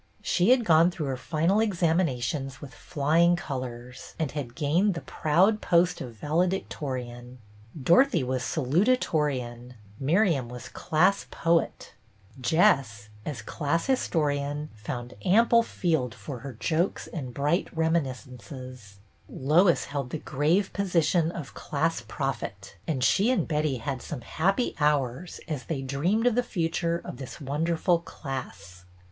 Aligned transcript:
She 0.23 0.49
had 0.49 0.65
gone 0.65 0.89
through 0.89 1.05
her 1.05 1.15
final 1.15 1.61
ex 1.61 1.81
aminations 1.81 2.59
with 2.59 2.73
flying 2.73 3.35
colors, 3.35 4.15
and 4.17 4.31
had 4.31 4.55
gained 4.55 4.95
the 4.95 5.01
proud 5.01 5.61
post 5.61 6.01
of 6.01 6.15
Valedictorian; 6.15 7.37
Dorothy 7.79 8.23
was 8.23 8.41
Salutatorian; 8.41 9.75
Miriam 9.99 10.49
was 10.49 10.69
Class 10.69 11.27
Poet; 11.29 11.93
Jess, 12.41 13.09
as 13.27 13.43
Class 13.43 13.85
Historian, 13.85 14.71
found 14.73 15.13
ample 15.23 15.61
field 15.61 16.15
for 16.15 16.39
her 16.39 16.53
jokes 16.53 17.05
and 17.05 17.31
bright 17.31 17.67
reminiscences; 17.71 18.97
Lois 19.29 19.85
held 19.85 20.09
the 20.09 20.17
grave 20.17 20.73
position 20.73 21.31
of 21.31 21.53
Class 21.53 22.01
Prophet, 22.07 22.75
and 22.87 23.03
she 23.03 23.29
and 23.29 23.47
Betty 23.47 23.77
had 23.77 24.01
some 24.01 24.21
happy 24.21 24.73
hours 24.79 25.39
as 25.47 25.65
they 25.65 25.83
dreamed 25.83 26.25
of 26.25 26.33
the 26.33 26.41
future 26.41 26.99
of 27.05 27.17
this 27.17 27.39
wonderful 27.39 27.99
class. 27.99 28.85